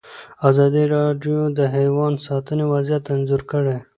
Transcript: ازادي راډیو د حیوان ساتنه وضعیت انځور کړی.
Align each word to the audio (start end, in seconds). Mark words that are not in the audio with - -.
ازادي 0.49 0.83
راډیو 0.95 1.39
د 1.57 1.59
حیوان 1.75 2.13
ساتنه 2.27 2.63
وضعیت 2.73 3.05
انځور 3.13 3.41
کړی. 3.51 3.77